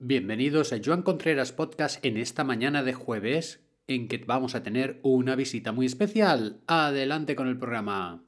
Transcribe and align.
Bienvenidos 0.00 0.72
a 0.72 0.78
Joan 0.84 1.02
Contreras 1.02 1.52
Podcast 1.52 2.04
en 2.04 2.16
esta 2.16 2.42
mañana 2.42 2.82
de 2.82 2.94
jueves 2.94 3.60
en 3.86 4.08
que 4.08 4.18
vamos 4.18 4.54
a 4.54 4.62
tener 4.62 4.98
una 5.02 5.36
visita 5.36 5.70
muy 5.70 5.86
especial. 5.86 6.60
Adelante 6.66 7.36
con 7.36 7.46
el 7.46 7.58
programa. 7.58 8.24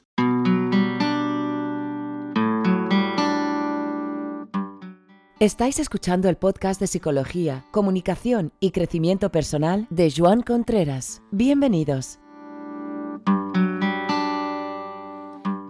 Estáis 5.41 5.81
escuchando 5.81 6.29
el 6.29 6.37
podcast 6.37 6.81
de 6.81 6.87
psicología, 6.87 7.65
comunicación 7.73 8.53
y 8.61 8.71
crecimiento 8.71 9.31
personal 9.31 9.87
de 9.91 10.13
Joan 10.17 10.43
Contreras. 10.43 11.21
Bienvenidos. 11.31 12.21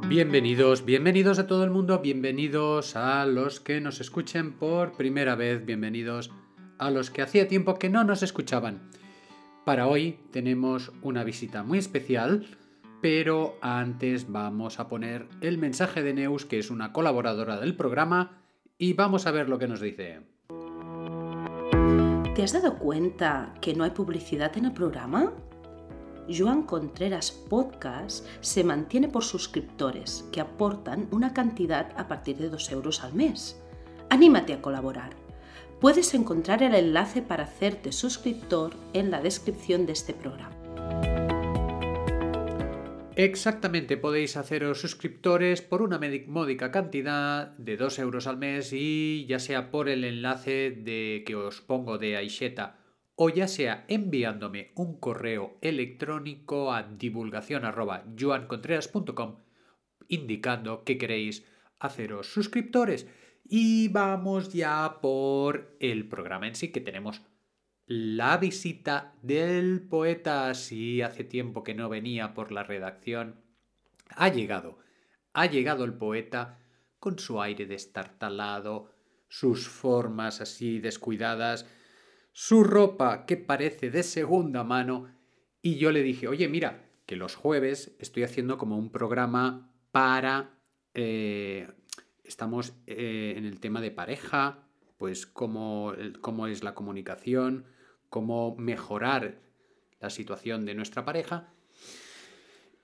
Bienvenidos, 0.09 0.85
bienvenidos 0.85 1.41
a 1.41 1.49
todo 1.49 1.65
el 1.65 1.71
mundo, 1.71 1.99
bienvenidos 1.99 2.95
a 2.95 3.27
los 3.27 3.59
que 3.59 3.81
nos 3.81 4.01
escuchen 4.01 4.53
por 4.53 4.93
primera 4.93 5.35
vez, 5.35 5.67
bienvenidos 5.67 6.31
a 6.79 6.93
los 6.93 7.11
que 7.11 7.23
hacía 7.23 7.49
tiempo 7.49 7.75
que 7.75 7.91
no 7.91 8.05
nos 8.05 8.23
escuchaban. 8.23 8.89
Para 9.65 9.89
hoy 9.89 10.21
tenemos 10.31 10.93
una 11.03 11.25
visita 11.25 11.65
muy 11.65 11.79
especial, 11.79 12.47
pero 13.03 13.59
antes 13.61 14.31
vamos 14.31 14.79
a 14.79 14.89
poner 14.89 15.27
el 15.41 15.59
mensaje 15.59 16.05
de 16.05 16.15
Neus, 16.15 16.45
que 16.45 16.61
es 16.61 16.71
una 16.71 16.93
colaboradora 16.93 17.59
del 17.59 17.75
programa, 17.75 18.45
y 18.79 18.93
vamos 18.93 19.27
a 19.27 19.33
ver 19.33 19.49
lo 19.49 19.59
que 19.59 19.67
nos 19.67 19.81
dice. 19.81 20.21
¿Te 22.37 22.45
has 22.45 22.53
dado 22.53 22.79
cuenta 22.79 23.55
que 23.61 23.75
no 23.75 23.83
hay 23.83 23.91
publicidad 23.91 24.57
en 24.57 24.67
el 24.67 24.73
programa? 24.73 25.33
Joan 26.29 26.65
Contreras 26.65 27.31
Podcast 27.31 28.27
se 28.41 28.65
mantiene 28.65 29.09
por 29.09 29.25
suscriptores 29.25 30.25
que 30.33 30.41
aportan 30.41 31.09
una 31.11 31.33
cantidad 31.33 31.93
a 31.97 32.09
partir 32.09 32.37
de 32.37 32.49
2 32.49 32.73
euros 32.73 33.05
al 33.05 33.15
mes. 33.15 33.61
Anímate 34.11 34.53
a 34.53 34.61
colaborar. 34.61 35.11
Puedes 35.81 36.15
encontrar 36.15 36.63
el 36.63 36.75
enlace 36.75 37.23
para 37.23 37.45
hacerte 37.45 37.93
suscriptor 37.93 38.73
en 38.93 39.11
la 39.11 39.21
descripción 39.21 39.87
de 39.87 39.93
este 39.93 40.15
programa. 40.15 40.57
Exactamente, 43.15 43.97
podéis 43.97 44.37
haceros 44.37 44.81
suscriptores 44.81 45.63
por 45.63 45.81
una 45.81 45.99
módica 46.27 46.71
cantidad 46.71 47.57
de 47.57 47.79
2 47.79 47.99
euros 48.01 48.27
al 48.27 48.37
mes 48.37 48.75
y 48.75 49.25
ya 49.27 49.39
sea 49.39 49.71
por 49.71 49.89
el 49.89 50.05
enlace 50.05 50.71
de 50.71 51.25
que 51.27 51.35
os 51.35 51.63
pongo 51.63 51.97
de 51.97 52.17
Aisheta 52.17 52.86
o 53.17 53.31
ya 53.31 53.49
sea 53.49 53.85
enviándome 53.89 54.71
un 54.77 55.01
correo 55.01 55.59
electrónico 55.61 56.73
a 56.73 56.85
divulgación.joancontreras.com 56.85 59.39
indicando 60.09 60.85
que 60.85 60.99
queréis 60.99 61.45
haceros 61.79 62.33
suscriptores. 62.33 63.07
Y 63.49 63.89
vamos 63.89 64.53
ya 64.53 64.99
por 65.01 65.77
el 65.81 66.09
programa 66.09 66.49
en 66.49 66.57
sí, 66.57 66.73
que 66.73 66.81
tenemos 66.81 67.23
la 67.87 68.37
visita 68.39 69.15
del 69.23 69.83
poeta. 69.83 70.53
Si 70.55 71.03
hace 71.03 71.25
tiempo 71.25 71.63
que 71.63 71.75
no 71.75 71.89
venía 71.89 72.35
por 72.35 72.51
la 72.51 72.65
redacción. 72.65 73.41
Ha 74.11 74.29
llegado, 74.29 74.79
ha 75.33 75.47
llegado 75.47 75.85
el 75.85 75.95
poeta 75.95 76.59
con 76.99 77.19
su 77.19 77.41
aire 77.41 77.67
destartalado, 77.67 78.91
sus 79.29 79.69
formas 79.69 80.41
así 80.41 80.81
descuidadas, 80.81 81.69
su 82.39 82.65
ropa 82.65 83.25
que 83.25 83.39
parece 83.39 83.91
de 83.91 84.03
segunda 84.03 84.63
mano 84.63 85.09
y 85.63 85.77
yo 85.77 85.91
le 85.91 86.03
dije, 86.03 86.29
oye, 86.29 86.51
mira, 86.51 86.85
que 87.07 87.17
los 87.17 87.35
jueves 87.35 87.97
estoy 87.99 88.25
haciendo 88.25 88.59
como 88.59 88.77
un 88.77 88.93
programa 88.93 89.73
para... 89.91 90.51
Eh, 90.93 91.67
estamos 92.25 92.75
eh, 92.87 93.33
en 93.39 93.47
el 93.47 93.59
tema 93.59 93.81
de 93.81 93.91
pareja, 93.91 94.69
pues 94.99 95.25
cómo, 95.25 95.95
cómo 96.21 96.47
es 96.47 96.63
la 96.63 96.75
comunicación, 96.75 97.65
cómo 98.11 98.55
mejorar 98.59 99.41
la 99.99 100.11
situación 100.11 100.67
de 100.67 100.75
nuestra 100.75 101.07
pareja. 101.07 101.55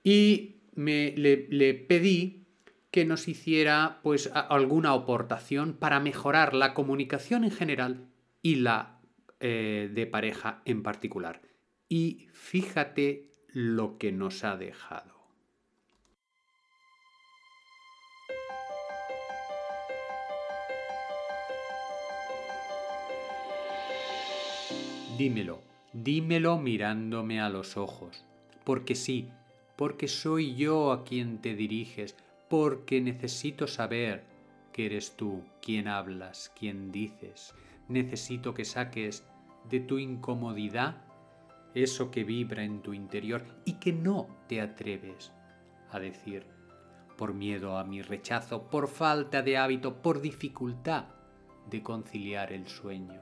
Y 0.03 0.63
me, 0.73 1.13
le, 1.15 1.75
pedí 1.75 2.47
que 2.89 3.05
nos 3.05 3.27
hiciera 3.27 3.99
pues 4.01 4.31
alguna 4.33 4.93
aportación 4.93 5.73
para 5.73 5.99
mejorar 5.99 6.55
la 6.55 6.73
comunicación 6.73 7.43
en 7.43 7.51
general 7.51 8.09
y 8.41 8.55
la 8.55 8.93
eh, 9.45 9.89
de 9.93 10.07
pareja 10.07 10.61
en 10.63 10.83
particular. 10.83 11.41
Y 11.89 12.29
fíjate 12.31 13.29
lo 13.49 13.97
que 13.97 14.13
nos 14.13 14.45
ha 14.45 14.55
dejado. 14.55 15.13
Dímelo, 25.17 25.61
dímelo 25.91 26.57
mirándome 26.57 27.41
a 27.41 27.49
los 27.49 27.75
ojos, 27.75 28.23
porque 28.63 28.95
sí, 28.95 29.27
porque 29.75 30.07
soy 30.07 30.55
yo 30.55 30.93
a 30.93 31.03
quien 31.03 31.41
te 31.41 31.53
diriges, 31.53 32.15
porque 32.49 33.01
necesito 33.01 33.67
saber 33.67 34.23
que 34.71 34.85
eres 34.85 35.17
tú 35.17 35.43
quien 35.61 35.89
hablas, 35.89 36.49
quien 36.57 36.93
dices. 36.93 37.53
Necesito 37.89 38.53
que 38.53 38.63
saques 38.63 39.25
de 39.69 39.79
tu 39.79 39.97
incomodidad, 39.97 40.97
eso 41.73 42.11
que 42.11 42.23
vibra 42.23 42.63
en 42.63 42.81
tu 42.81 42.93
interior 42.93 43.43
y 43.65 43.73
que 43.73 43.93
no 43.93 44.27
te 44.47 44.61
atreves 44.61 45.31
a 45.91 45.99
decir, 45.99 46.45
por 47.17 47.33
miedo 47.33 47.77
a 47.77 47.83
mi 47.83 48.01
rechazo, 48.01 48.69
por 48.69 48.87
falta 48.87 49.41
de 49.41 49.57
hábito, 49.57 50.01
por 50.01 50.21
dificultad 50.21 51.05
de 51.69 51.81
conciliar 51.81 52.51
el 52.51 52.67
sueño. 52.67 53.21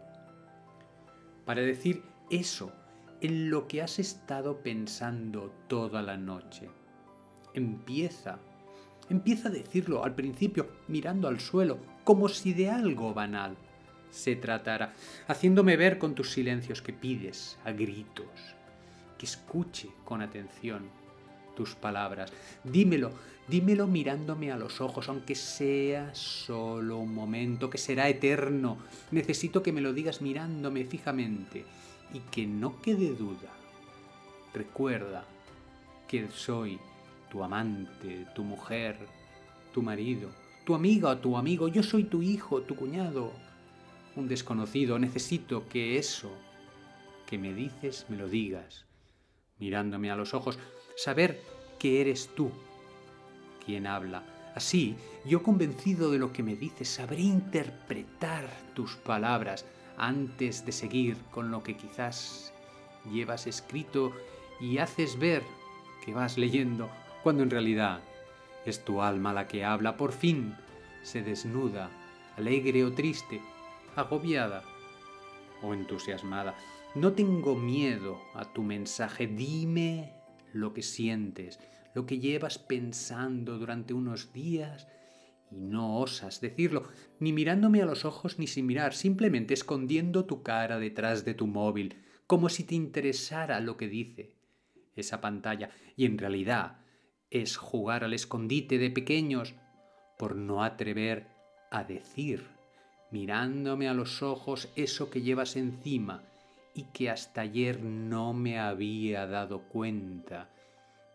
Para 1.46 1.62
decir 1.62 2.03
eso 2.29 2.72
en 3.22 3.50
lo 3.50 3.68
que 3.68 3.81
has 3.81 4.00
estado 4.00 4.62
pensando 4.62 5.52
toda 5.68 6.02
la 6.02 6.18
noche. 6.18 6.69
Empieza, 7.53 8.40
empieza 9.09 9.50
a 9.50 9.52
decirlo 9.52 10.03
al 10.03 10.16
principio 10.16 10.68
mirando 10.88 11.28
al 11.28 11.40
suelo, 11.40 11.78
como 12.03 12.29
si 12.29 12.53
de 12.53 12.69
algo 12.69 13.13
banal 13.13 13.56
se 14.12 14.36
tratara, 14.36 14.94
haciéndome 15.28 15.78
ver 15.78 15.98
con 15.98 16.14
tus 16.14 16.32
silencios 16.32 16.82
que 16.82 16.94
pides 16.94 17.58
a 17.66 17.72
gritos, 17.72 18.28
que 19.18 19.26
escuche 19.26 19.90
con 20.06 20.22
atención 20.22 20.90
tus 21.56 21.76
palabras. 21.76 22.32
Dímelo, 22.64 23.12
dímelo 23.48 23.88
mirándome 23.88 24.52
a 24.52 24.58
los 24.58 24.82
ojos, 24.82 25.10
aunque 25.10 25.36
sea 25.36 26.14
solo 26.14 26.98
un 26.98 27.14
momento, 27.14 27.70
que 27.70 27.78
será 27.78 28.10
eterno. 28.10 28.78
Necesito 29.12 29.64
que 29.64 29.72
me 29.72 29.82
lo 29.82 29.94
digas 29.94 30.22
mirándome 30.22 30.86
fijamente 30.86 31.66
y 32.14 32.20
que 32.20 32.46
no 32.46 32.82
quede 32.82 33.16
duda. 33.16 33.50
Recuerda 34.54 35.24
que 36.08 36.28
soy 36.30 36.78
tu 37.30 37.44
amante, 37.44 38.28
tu 38.36 38.44
mujer, 38.44 38.98
tu 39.74 39.82
marido, 39.82 40.30
tu 40.66 40.76
amiga 40.76 41.10
o 41.10 41.18
tu 41.18 41.38
amigo, 41.38 41.70
yo 41.70 41.84
soy 41.84 42.04
tu 42.04 42.22
hijo, 42.22 42.62
tu 42.62 42.76
cuñado, 42.76 43.32
un 44.16 44.28
desconocido, 44.28 45.00
necesito 45.00 45.68
que 45.68 45.98
eso 45.98 46.32
que 47.26 47.38
me 47.38 47.54
dices 47.54 48.06
me 48.10 48.18
lo 48.18 48.28
digas, 48.28 48.86
mirándome 49.60 50.12
a 50.12 50.16
los 50.16 50.34
ojos, 50.34 50.60
saber 50.98 51.42
que 51.80 52.02
eres 52.02 52.30
tú 52.36 52.52
quien 53.66 53.88
habla. 53.88 54.24
Así, 54.56 54.96
yo 55.26 55.44
convencido 55.44 56.12
de 56.12 56.20
lo 56.20 56.34
que 56.34 56.44
me 56.44 56.56
dices, 56.56 56.90
sabré 56.90 57.22
interpretar 57.22 58.50
tus 58.74 58.96
palabras 58.98 59.66
antes 59.98 60.66
de 60.66 60.72
seguir 60.72 61.16
con 61.32 61.52
lo 61.52 61.64
que 61.64 61.78
quizás 61.78 62.54
llevas 63.10 63.48
escrito 63.48 64.12
y 64.60 64.80
haces 64.80 65.18
ver 65.18 65.44
que 66.04 66.14
vas 66.14 66.38
leyendo, 66.38 66.90
cuando 67.24 67.44
en 67.44 67.50
realidad 67.50 68.02
es 68.66 68.84
tu 68.84 69.02
alma 69.02 69.34
la 69.34 69.48
que 69.48 69.64
habla, 69.64 69.96
por 69.96 70.12
fin 70.12 70.56
se 71.02 71.22
desnuda, 71.22 71.90
alegre 72.38 72.84
o 72.84 72.92
triste, 72.92 73.42
agobiada 73.96 74.63
o 75.61 75.73
entusiasmada. 75.73 76.55
No 76.96 77.14
tengo 77.14 77.55
miedo 77.55 78.22
a 78.34 78.46
tu 78.46 78.64
mensaje. 78.64 79.28
Dime 79.28 80.14
lo 80.53 80.73
que 80.73 80.82
sientes, 80.82 81.59
lo 81.93 82.05
que 82.05 82.20
llevas 82.20 82.58
pensando 82.58 83.58
durante 83.58 83.93
unos 83.93 84.34
días 84.34 84.88
y 85.52 85.59
no 85.59 85.99
osas 85.99 86.40
decirlo, 86.40 86.88
ni 87.20 87.34
mirándome 87.34 87.82
a 87.82 87.85
los 87.85 88.05
ojos 88.05 88.40
ni 88.40 88.47
sin 88.47 88.66
mirar, 88.66 88.93
simplemente 88.93 89.53
escondiendo 89.53 90.26
tu 90.26 90.44
cara 90.44 90.79
detrás 90.79 91.26
de 91.26 91.34
tu 91.34 91.46
móvil, 91.47 91.96
como 92.26 92.47
si 92.47 92.64
te 92.64 92.76
interesara 92.76 93.59
lo 93.59 93.76
que 93.76 93.90
dice 93.90 94.34
esa 94.96 95.20
pantalla. 95.20 95.70
Y 95.97 96.05
en 96.05 96.17
realidad 96.17 96.79
es 97.29 97.58
jugar 97.58 98.03
al 98.03 98.14
escondite 98.14 98.78
de 98.78 98.90
pequeños 98.90 99.55
por 100.17 100.35
no 100.35 100.64
atrever 100.64 101.28
a 101.70 101.84
decir 101.84 102.60
mirándome 103.11 103.87
a 103.87 103.93
los 103.93 104.23
ojos 104.23 104.69
eso 104.75 105.09
que 105.09 105.22
llevas 105.22 105.55
encima 105.55 106.23
y 106.73 106.84
que 106.93 107.09
hasta 107.09 107.41
ayer 107.41 107.81
no 107.84 108.34
me 108.34 108.59
había 108.59 109.28
dado 109.28 109.63
cuenta, 109.63 110.49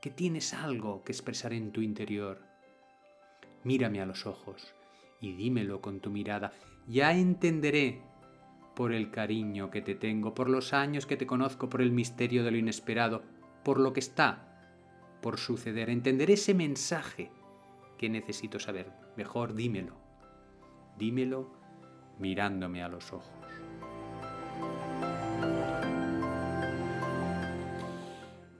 que 0.01 0.11
tienes 0.11 0.55
algo 0.55 1.03
que 1.03 1.13
expresar 1.13 1.53
en 1.53 1.73
tu 1.73 1.81
interior. 1.81 2.41
Mírame 3.65 4.01
a 4.01 4.07
los 4.07 4.27
ojos 4.27 4.75
y 5.21 5.33
dímelo 5.33 5.81
con 5.81 6.01
tu 6.01 6.11
mirada, 6.11 6.53
ya 6.87 7.13
entenderé 7.15 8.03
por 8.75 8.93
el 8.93 9.11
cariño 9.11 9.71
que 9.71 9.81
te 9.81 9.95
tengo, 9.95 10.35
por 10.35 10.51
los 10.51 10.75
años 10.75 11.07
que 11.07 11.17
te 11.17 11.27
conozco, 11.27 11.69
por 11.69 11.81
el 11.81 11.91
misterio 11.91 12.45
de 12.45 12.51
lo 12.51 12.59
inesperado, 12.59 13.23
por 13.65 13.81
lo 13.81 13.95
que 13.95 14.01
está 14.01 14.47
por 15.27 15.39
suceder, 15.39 15.91
entender 15.91 16.31
ese 16.31 16.55
mensaje 16.55 17.33
que 17.99 18.09
necesito 18.09 18.61
saber. 18.61 18.93
Mejor 19.17 19.55
dímelo. 19.55 19.97
Dímelo 20.99 21.51
mirándome 22.19 22.83
a 22.83 22.89
los 22.89 23.13
ojos. 23.13 23.37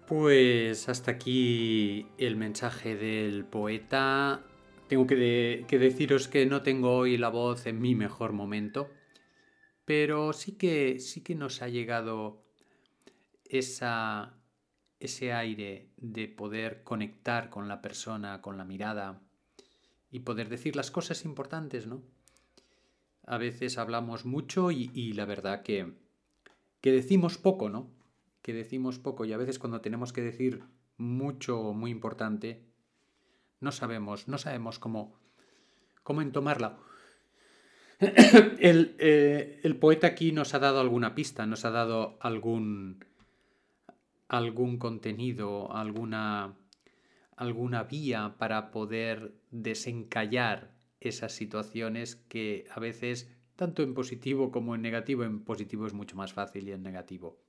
Pues 0.07 0.89
hasta 0.89 1.11
aquí 1.11 2.07
el 2.17 2.37
mensaje 2.37 2.95
del 2.95 3.45
poeta. 3.45 4.45
Tengo 4.89 5.05
que, 5.05 5.67
deciros 5.69 6.29
que 6.29 6.47
no 6.47 6.63
tengo 6.63 6.97
hoy 6.97 7.19
la 7.19 7.29
voz 7.29 7.67
en 7.67 7.81
mi 7.81 7.97
mejor 7.97 8.33
momento, 8.33 8.89
pero 9.85 10.33
sí 10.33 10.53
que, 10.53 11.01
sí 11.01 11.23
que 11.23 11.35
nos 11.35 11.61
ha 11.61 11.69
llegado 11.69 12.45
esa, 13.45 14.39
ese 15.01 15.33
aire 15.33 15.91
de 15.97 16.29
poder 16.29 16.85
conectar 16.85 17.51
con 17.51 17.67
la 17.67 17.83
persona, 17.83 18.41
con 18.41 18.57
la 18.57 18.65
mirada 18.65 19.21
y 20.13 20.21
poder 20.21 20.49
decir 20.49 20.77
las 20.77 20.93
cosas 20.93 21.25
importantes, 21.25 21.89
¿no? 21.89 22.05
A 23.27 23.39
veces 23.39 23.77
hablamos 23.77 24.25
mucho 24.25 24.71
y, 24.71 25.13
la 25.13 25.25
verdad 25.25 25.63
que, 25.63 25.93
que 26.81 26.93
decimos 26.93 27.39
poco, 27.39 27.69
¿no? 27.69 27.91
Que 28.41 28.53
decimos 28.53 29.01
poco 29.01 29.25
y 29.25 29.33
a 29.33 29.37
veces 29.37 29.59
cuando 29.59 29.81
tenemos 29.81 30.13
que 30.13 30.23
decir 30.23 30.63
mucho, 30.97 31.73
muy 31.73 31.91
importante, 31.91 32.65
no 33.61 33.73
sabemos, 33.73 34.29
no 34.29 34.39
sabemos 34.39 34.79
cómo, 34.79 35.19
cómo 36.05 36.23
entomarla. 36.23 36.79
El, 37.99 38.95
eh, 38.99 39.61
el 39.63 39.77
poeta 39.77 40.07
aquí 40.07 40.31
nos 40.31 40.55
ha 40.55 40.59
dado 40.59 40.81
alguna 40.81 41.15
pista, 41.15 41.47
nos 41.47 41.65
ha 41.65 41.71
dado 41.71 42.19
algún, 42.21 43.05
algún 44.29 44.79
contenido, 44.79 45.75
alguna, 45.75 46.55
alguna 47.37 47.85
vía 47.85 48.37
para 48.39 48.71
poder 48.71 49.35
desencallar 49.51 50.76
esas 51.09 51.33
situaciones 51.33 52.17
que 52.17 52.67
a 52.71 52.81
veces, 52.81 53.31
tanto 53.57 53.83
en 53.83 53.95
positivo 53.95 54.51
como 54.51 54.75
en 54.75 54.83
negativo, 54.83 55.25
en 55.25 55.45
positivo 55.45 55.87
es 55.87 55.93
mucho 55.93 56.17
más 56.17 56.33
fácil 56.33 56.69
y 56.69 56.73
en 56.73 56.83
negativo, 56.83 57.41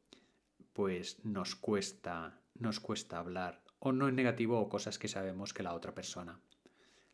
pues 0.74 1.24
nos 1.26 1.56
cuesta, 1.56 2.42
nos 2.56 2.80
cuesta 2.80 3.20
hablar, 3.20 3.64
o 3.80 3.92
no 3.92 4.08
en 4.08 4.16
negativo 4.16 4.60
o 4.60 4.70
cosas 4.70 5.00
que 5.00 5.08
sabemos 5.08 5.54
que 5.54 5.64
la 5.64 5.74
otra 5.74 5.94
persona 5.94 6.40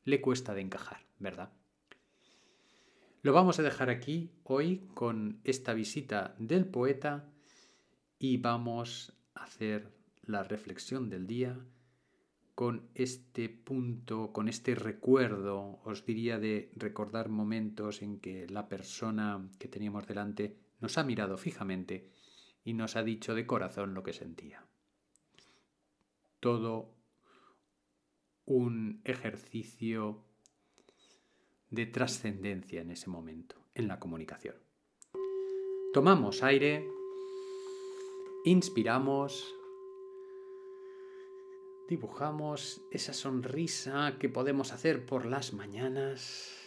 le 0.06 0.22
cuesta 0.22 0.54
de 0.54 0.62
encajar, 0.62 1.06
¿verdad? 1.20 1.54
Lo 3.22 3.32
vamos 3.32 3.58
a 3.60 3.64
dejar 3.64 3.90
aquí 3.90 4.32
hoy 4.44 4.90
con 4.94 5.40
esta 5.46 5.74
visita 5.74 6.36
del 6.40 6.66
poeta 6.66 7.32
y 8.20 8.38
vamos 8.38 9.14
hacer 9.34 9.94
la 10.24 10.44
reflexión 10.44 11.10
del 11.10 11.28
día 11.28 11.58
con 12.56 12.90
este 12.94 13.50
punto, 13.50 14.32
con 14.32 14.48
este 14.48 14.76
recuerdo, 14.76 15.80
os 15.84 16.06
diría 16.06 16.40
de 16.40 16.72
recordar 16.76 17.30
momentos 17.30 18.02
en 18.02 18.20
que 18.20 18.48
la 18.48 18.68
persona 18.68 19.50
que 19.60 19.68
teníamos 19.68 20.08
delante 20.08 20.56
nos 20.80 20.98
ha 20.98 21.04
mirado 21.04 21.38
fijamente 21.38 22.10
y 22.64 22.74
nos 22.74 22.96
ha 22.96 23.04
dicho 23.04 23.34
de 23.34 23.48
corazón 23.48 23.94
lo 23.94 24.04
que 24.04 24.14
sentía. 24.14 24.66
Todo 26.40 26.94
un 28.46 29.02
ejercicio 29.06 30.24
de 31.70 31.86
trascendencia 31.88 32.82
en 32.82 32.92
ese 32.92 33.10
momento, 33.10 33.56
en 33.74 33.88
la 33.88 34.00
comunicación. 34.00 34.56
Tomamos 35.94 36.44
aire 36.44 36.88
Inspiramos, 38.46 39.56
dibujamos 41.88 42.82
esa 42.92 43.14
sonrisa 43.14 44.18
que 44.20 44.30
podemos 44.30 44.74
hacer 44.74 45.06
por 45.06 45.26
las 45.26 45.54
mañanas 45.54 46.58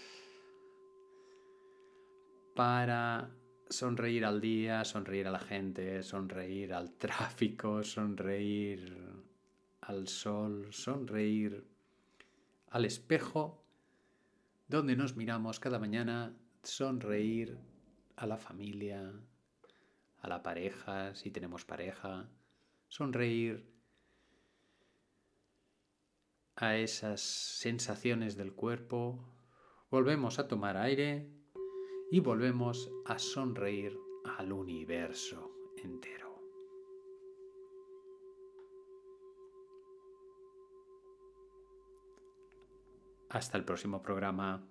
para 2.54 3.30
sonreír 3.68 4.24
al 4.24 4.40
día, 4.40 4.84
sonreír 4.84 5.26
a 5.26 5.30
la 5.30 5.38
gente, 5.38 6.02
sonreír 6.02 6.72
al 6.72 6.92
tráfico, 6.92 7.82
sonreír 7.82 8.96
al 9.80 10.08
sol, 10.08 10.68
sonreír 10.72 11.66
al 12.70 12.84
espejo 12.84 13.62
donde 14.68 14.96
nos 14.96 15.16
miramos 15.16 15.60
cada 15.60 15.78
mañana, 15.78 16.34
sonreír 16.62 17.56
a 18.16 18.26
la 18.26 18.36
familia, 18.36 19.12
a 20.20 20.28
la 20.28 20.42
pareja, 20.42 21.14
si 21.14 21.30
tenemos 21.30 21.64
pareja, 21.64 22.28
sonreír 22.88 23.75
a 26.56 26.76
esas 26.76 27.20
sensaciones 27.20 28.36
del 28.36 28.52
cuerpo, 28.54 29.22
volvemos 29.90 30.38
a 30.38 30.48
tomar 30.48 30.76
aire 30.76 31.30
y 32.10 32.20
volvemos 32.20 32.90
a 33.04 33.18
sonreír 33.18 33.98
al 34.38 34.52
universo 34.52 35.52
entero. 35.76 36.40
Hasta 43.28 43.58
el 43.58 43.64
próximo 43.64 44.02
programa. 44.02 44.66